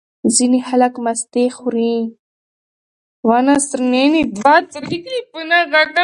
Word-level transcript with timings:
ځینې 0.35 0.59
خلک 0.67 0.93
مستې 1.05 1.43
خوري. 1.55 1.97